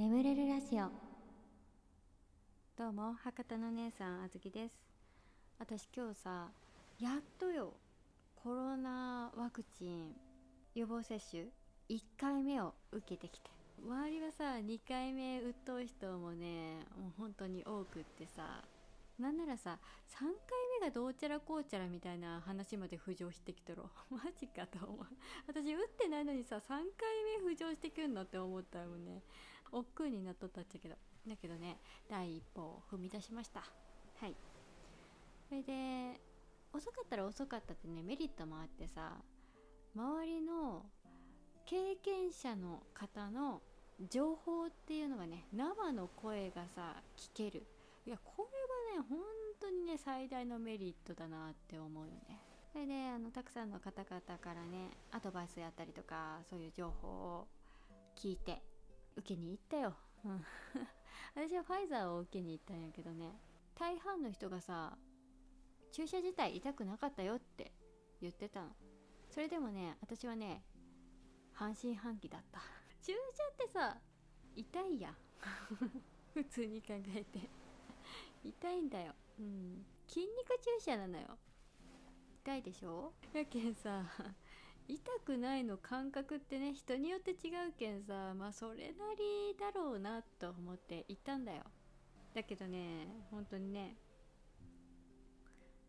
[0.00, 0.88] 眠れるラジオ。
[2.74, 4.74] どうも博多の姉さんあずきです。
[5.58, 6.48] 私今日さ
[6.98, 7.74] やっとよ。
[8.42, 10.14] コロナワクチン
[10.74, 11.42] 予防接種
[11.90, 13.50] 1回目を受けてきて。
[13.84, 18.64] 周りはさ2回目打っとう人もねもう本当に多くってさ。
[19.18, 19.78] なんならさ
[20.08, 20.30] 3回
[20.80, 25.06] 目がどうちゃらこうちゃらみたいな話まで浮上してきたろ マジかと思う。
[25.46, 26.84] 私打ってないのにさ3回
[27.44, 29.20] 目浮上してくんのって思ったもんね
[29.72, 30.96] 億劫になっとったっちゃけど。
[31.28, 31.76] だけどね
[32.08, 33.60] 第一歩を踏み出しました。
[33.60, 34.34] はい。
[35.48, 36.20] それで
[36.72, 39.16] 遅かったら遅かったってねメリットもあってさ
[39.94, 40.86] 周りの
[41.66, 43.60] 経験者の方の
[44.08, 47.66] 情報っていうのがね生の声がさ聞ける。
[48.06, 48.48] いやこ
[48.94, 49.18] れはね本
[49.60, 52.40] 当にね最大のメリットだなって思うよね。
[52.72, 57.48] それであのたくさんの方々からねアドバイスやったりとかそういう情報を
[58.16, 58.62] 聞いて
[59.20, 60.44] 受けに行ったよ、うん、
[61.34, 63.38] 私はファイザーを受けに行ったんやけどね。
[63.74, 64.98] 大半の人がさ
[65.92, 67.72] 注射自体痛くなかったよって
[68.20, 68.76] 言ってたの。
[69.30, 70.64] それでもね私はね
[71.52, 72.60] 半信半疑だった。
[73.02, 73.18] 注射
[73.52, 74.00] ってさ
[74.54, 75.14] 痛いや
[76.34, 77.50] 普通に考えて。
[78.42, 81.38] 痛いんだよ、うん、筋肉注射なのよ。
[82.42, 83.12] 痛いでしょ？
[83.34, 84.02] やけんさ
[84.88, 91.62] 痛くないの感覚ってね人によって違うけんさまあそれなりだろうなと思って行ったんだよ。
[92.34, 93.96] だけどね本当にね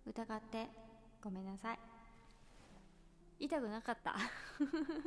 [0.06, 0.68] 疑って
[1.22, 1.80] ごめんなさい。
[3.40, 4.12] 痛くなかった。
[4.14, 4.20] いや
[4.66, 5.06] びっくり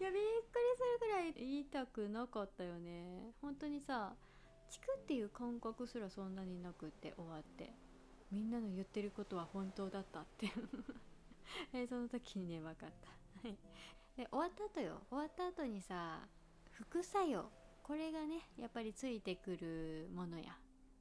[0.00, 3.32] するぐらい痛くなかったよね。
[3.40, 4.14] 本当にさ
[4.70, 7.72] チクっていう感覚すらそんなになくって終わって。
[8.30, 10.52] みんなの言ってることは本当だったって。
[11.72, 13.08] えその時にね分かった。
[14.16, 15.02] で終わった後よ。
[15.08, 16.28] 終わった後にさ
[16.72, 17.50] 副作用。
[17.82, 20.58] これがねやっぱりついてくるものや。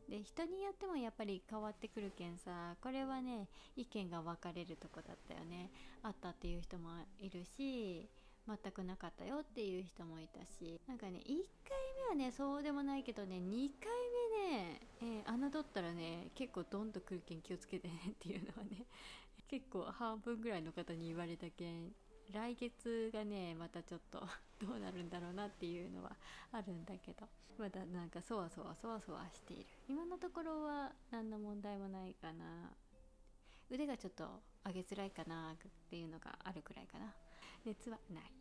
[0.07, 5.71] で人によってもやっぱり変わってくるけんさこれはね意見が分かれるとこだったよね。
[6.01, 6.89] あったっていう人も
[7.19, 8.09] いるし
[8.47, 10.79] 全くなかったよっていう人もいたし。
[10.87, 11.35] なんかね1回
[11.97, 18.85] 目はねそうでもないけどね2回目ね、えー、侮ったらね結構ドンとくるけん気をつけてねっていうのはね
[19.47, 21.91] 結構半分ぐらいの方に言われたけん
[22.33, 24.19] 来月がねまたちょっと
[24.59, 26.15] どうなるんだろうなっていうのは
[26.51, 27.27] あるんだけど
[27.57, 29.65] まだなんかそわそわそわそわしている。
[29.87, 32.71] 今のところは何の問題もないかな。
[33.69, 35.55] 腕がちょっと上げづらいかなっ
[35.89, 37.15] ていうのがあるくらいかな。
[37.65, 38.31] 熱はない。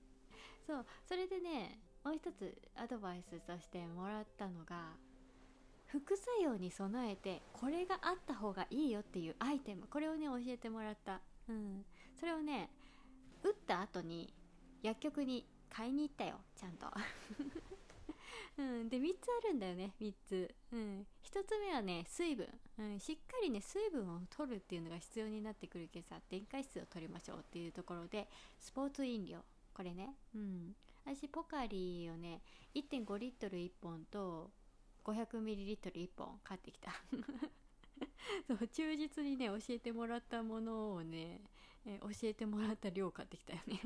[0.66, 0.86] そう。
[1.06, 4.94] それでねもう一つアドバイスとしてもらったのが
[5.92, 11.84] 副作用に備えてこれがあった方がいいよっていうアイテムこれをね教えてもらった、うん、
[12.18, 12.70] それをね
[13.42, 14.32] 打った後に
[14.82, 16.86] 薬局に買いに行ったよちゃんと。
[18.58, 22.46] うん、で3つあるんだよね3つ、うん、1つ目はね水分、
[22.78, 29.42] うん、しっかりね水分を取るっていうのが必要になってくるけどさ電解質を取りましょうっていうところでスポーツ飲料。
[29.72, 30.14] これね。
[30.34, 30.76] うん。
[31.04, 32.42] 私ポカリをね
[32.74, 34.50] 1.5リットル1本と
[35.04, 36.92] 500ミリリットル1本買ってきた。
[38.46, 41.40] そう忠実にね教えてもらったものをね、
[41.84, 43.80] え教えてもらった量買ってきたよね。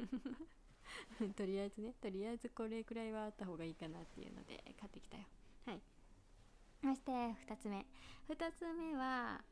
[1.34, 5.24] とりあえずねとりあえずこれくらいはあった方がいいかなっていうので買ってきたよ。
[5.66, 5.80] はい。
[6.82, 7.86] そして2つ目。
[8.28, 9.42] 2つ目は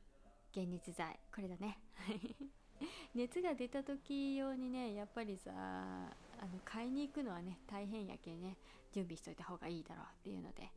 [0.54, 1.18] 解熱剤。
[1.34, 1.78] これだね。
[3.14, 8.56] 熱が出た時用にねやっぱりさあの買いに行くのはね大変やけんね
[8.92, 10.70] 準備しといた方がいいだろうっていうので、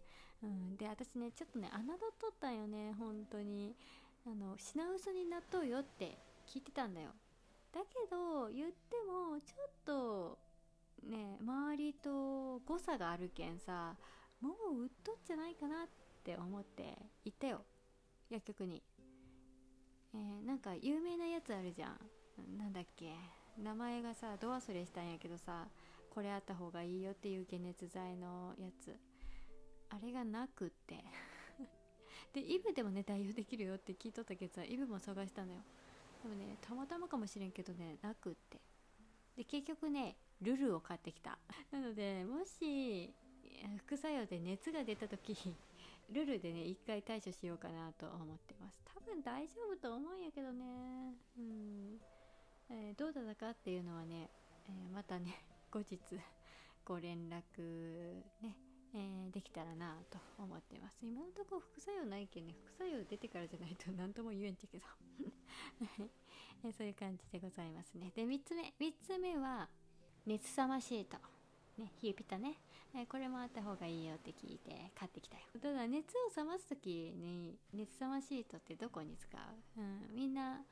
[0.45, 3.75] うん、で私ねちょっとね侮っとったんよね本当に。
[4.27, 6.17] あの品薄になっとうよって
[6.47, 7.09] 聞いてたんだよ。
[7.71, 10.37] だけど言ってもちょっと
[11.07, 13.95] ね周りと誤差があるけんさ
[14.41, 15.87] もう売っとっちゃないかなっ
[16.23, 17.61] て思って行ったよ。
[18.31, 18.81] 薬局に、
[20.15, 22.57] えー、なんか有名なやつあるじゃん。
[22.57, 23.13] なんだっけ。
[23.61, 25.67] 名前がさど忘れしたんやけどさ
[26.09, 28.95] これあった方がいいよっていう解熱剤のやつ。
[29.95, 31.03] あれがなくって。
[32.33, 35.61] でイブでもね代用できるよって聞いとったけどさイブも探したのよ。
[36.21, 38.59] でもねたまたまかもしれんけどねなくって。
[39.37, 41.37] で結局ねルルを買ってきた。
[41.71, 43.13] なのでもし
[43.77, 45.35] 副作用で熱が出た時
[46.09, 48.81] ルルでね一回対処しようかなと思ってます。
[48.93, 51.15] 多分大丈夫と思うんやけどね。
[51.37, 52.01] うん、
[52.69, 54.29] えー、どうだったかっていうのはね、
[54.67, 55.99] えー、またね後日
[56.83, 60.97] ご連絡ねえー、できたらなと思ってます。
[61.01, 64.85] 今のところ副作用ないけんね副作用出てからじゃないと何とも言えんちゃけど。
[66.63, 68.11] えー、そういう感じでございますね。
[68.15, 69.69] で3つ目3つ目は
[70.25, 71.17] 熱さまシート
[71.77, 72.57] ね冷えピタね、
[72.93, 75.43] えーこれもあった方がいいよって聞いて買ってきたよ。
[75.61, 80.63] ただ熱を冷ます時に熱冷まシートってどこに使う、うん、みんな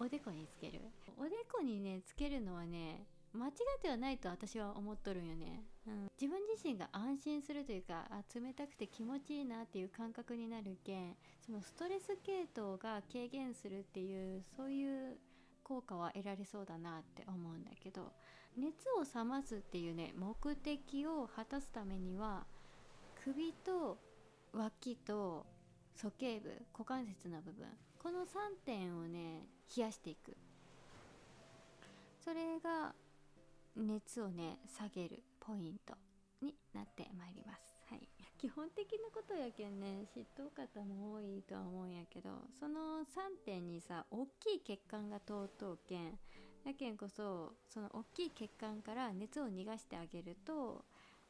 [0.00, 0.80] おでこにつける？
[1.16, 3.52] おでこにねつけるのはね間違っ
[3.82, 11.14] てはないと私は思っとるんよね、うん、自分自身が安心するというかあ冷たくて気持ちいいなっていう感覚になるけん
[11.44, 15.16] そのストレス系統が軽減するっていうそういう
[15.64, 18.12] 効果は得られそうだなって思うんだけど
[18.56, 22.44] 熱を冷ますっていうね目的を果たすためには
[23.24, 23.98] 首と
[24.52, 25.44] 脇と
[25.96, 27.66] 鼠径部股関節の部分
[27.98, 28.26] この3
[28.64, 29.46] 点をね
[29.76, 30.36] 冷やしていく。
[32.24, 32.94] それが
[33.76, 35.94] 熱をね下げるポイント
[36.42, 37.82] になってまいります。
[37.88, 38.08] はい。
[38.38, 42.30] 基本的なことやけんね知っとう方も多いとは思うんやけど
[42.60, 43.04] その3
[43.44, 46.18] 点にさ大きい血管が通っとうけん。
[46.64, 50.84] やけんこそその大きい血管から熱を逃がしてあげると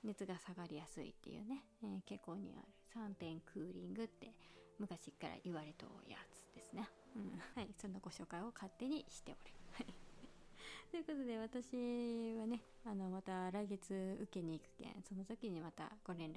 [0.05, 2.69] 熱が下がりやすいっていうね、えー傾向にある。
[2.94, 4.31] 3点クーリングって
[4.79, 7.69] 昔から言われとうやつですね、うん、はい。
[7.76, 10.04] そのご紹介を勝手にしておるはい。
[10.94, 16.35] ということで私はねあのまた来月受けに行くけんその時にまたご連絡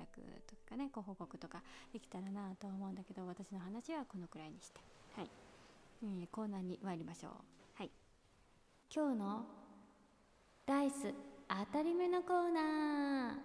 [0.50, 1.62] とかねご報告とか
[1.94, 4.80] できたらなと思うんだけど私の話はこのくらいにして。
[5.16, 5.30] はい、
[6.02, 7.32] えーコーナーに参りましょう。
[7.76, 7.92] はい。
[8.92, 9.46] 今日の
[10.66, 11.14] ダイス
[11.48, 13.38] 当たり目のコーナ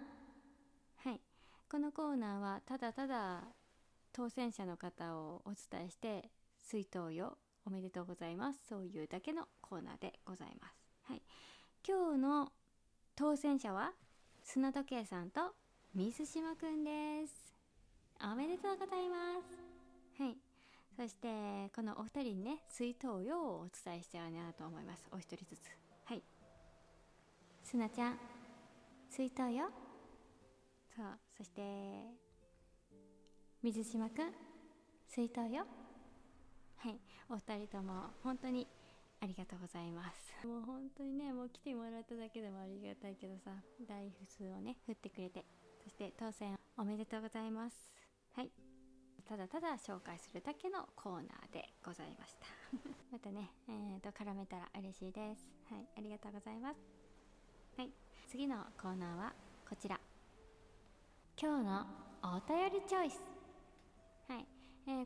[1.05, 1.09] ー。
[1.09, 1.21] はい。
[1.69, 3.43] このコーナーはただただ
[4.11, 7.37] 当選者の方をお伝えして水筒よ
[7.67, 8.65] おめでとうございます。
[8.67, 10.82] そういうだけのコーナーでございます。
[11.07, 11.21] はい。
[11.87, 12.51] 今日の
[13.15, 13.91] 当選者は
[14.43, 15.53] 砂時計さんと
[15.93, 17.53] 水島くんです。
[18.23, 19.15] おめでとうございま
[20.17, 20.21] す。
[20.21, 20.37] はい。
[20.95, 25.07] そしてこのお二人にね水筒よをお伝えしたいなと思います。
[25.11, 25.59] お一人ずつ。
[26.05, 26.23] はい。
[27.63, 28.19] 砂ちゃん
[29.09, 29.69] 水筒よ。
[30.95, 31.05] そう。
[31.37, 31.61] そして
[33.61, 34.31] 水島くん
[35.09, 35.65] 水筒よ。
[36.77, 36.99] はい。
[37.29, 38.67] お二人とも本当に
[39.23, 40.45] ありがとうございます。
[40.45, 43.51] もう本当にねもう来てもらっただけでもありがたいけどさ
[43.87, 45.45] 大普数をね振ってくれて
[45.81, 47.93] そして当選おめでとうございます。
[48.35, 48.51] はい。
[49.25, 52.47] ただただ紹介するだけのコーナーでございました。
[53.15, 55.47] またねえー、と絡めたら嬉しいです。
[55.71, 55.87] はい。
[55.95, 56.79] ありがとうございます。
[57.77, 57.91] はい。
[58.27, 59.33] 次のコーナーは
[59.69, 59.97] こちら。
[61.41, 61.87] 今日の
[62.23, 63.21] お便りチョイス、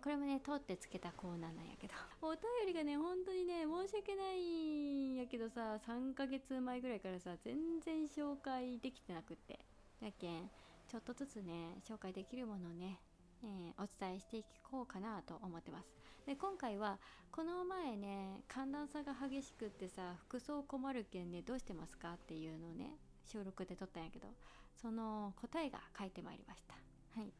[0.07, 1.93] これもね通ってつけたコーナーなんやけど。
[2.25, 9.59] お便りがね本当にね申し訳ないんやけどさ3ヶ月前ぐらいからさ全然紹介できてなくって。
[9.99, 10.49] やけん
[10.87, 13.01] ちょっとずつね紹介できるものをね、
[13.43, 15.93] えーお伝えしていこうかなと思ってます。
[16.25, 16.99] で今回は
[17.29, 24.27] この前ね寒暖差が激しくってさ服装困るけんねどうしてますかっていうのをね収録で撮ったんやけど
[24.73, 26.75] その答えが書いてまいりました。
[27.19, 27.33] はい。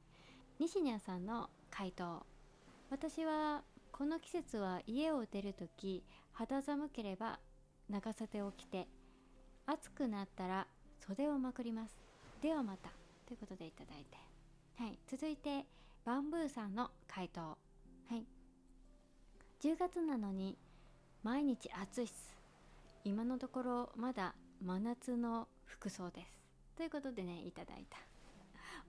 [0.60, 2.26] 西ニャさんの回答
[2.90, 7.40] 私はこの季節は家を出るとき肌寒ければ
[7.90, 8.88] 長袖を着て
[9.66, 10.68] 暑くなったら
[11.06, 11.98] 袖をまくります。
[12.42, 12.90] ではまた。
[13.28, 14.18] ということでいただいて。
[14.82, 14.98] はい。
[15.10, 15.66] 続いて
[16.06, 17.42] バンブーさんの回答。
[17.42, 17.58] は
[18.12, 18.24] い。
[19.62, 20.58] 10月なのに
[21.24, 22.38] 毎日暑いっす。
[23.04, 24.34] 今のところまだ
[24.64, 26.40] 真夏の服装です。
[26.78, 27.98] ということでねいただいた。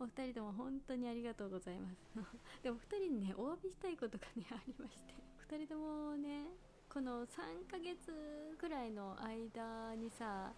[0.00, 1.98] お二人とも本当にありがとうございます。
[2.62, 5.14] でも2人にねお詫びしたいことがねありまして。
[5.48, 6.46] 2人ともね
[6.88, 8.12] この3ヶ月
[8.58, 10.52] ぐらいの間にさ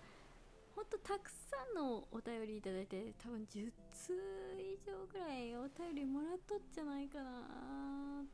[0.74, 4.14] ほんとたくさんのお便りいただいて多分10通
[4.58, 8.24] 以上ぐらいお便りもらっとっじゃないかな。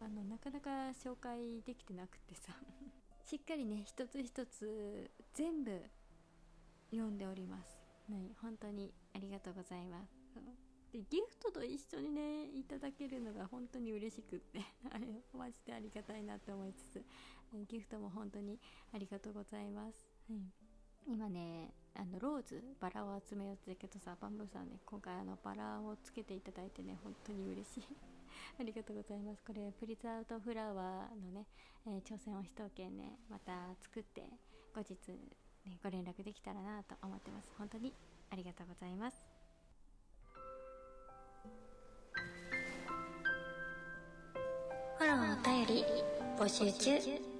[0.00, 2.52] あのなかなか紹介できてなくてさ。
[3.24, 5.82] しっかりね一つ一つ全部
[6.90, 10.23] 読んでおります、はい、本当にありがとうございます。
[10.92, 14.60] でギフトと一緒にねいただけるのが本当に嬉しくって
[14.90, 17.04] あれマジでありがたいなって思いつつ
[17.52, 18.60] えギフトも本当に
[18.92, 20.40] ありがとうございます、はい。
[21.06, 27.84] 今ねあのローズバラを集めようってだけどさバンブーさんね今回あのバラをつけていただいてね本当に嬉しい。
[28.58, 29.44] ありがとうございます。
[29.44, 31.46] これプリズアウトフラワーのね、
[31.86, 34.28] えー挑戦をしとうけんねまた作って
[34.72, 34.94] 後日、
[35.64, 37.52] ね、ご連絡できたらなと思ってます。
[37.56, 37.92] 本当に
[38.30, 39.33] ありがとうございます
[45.66, 45.84] り
[46.38, 47.33] 募集中。